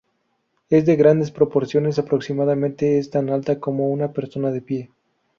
[0.71, 4.89] Es de grandes proporciones, aproximadamente es tan alta como una persona de pie.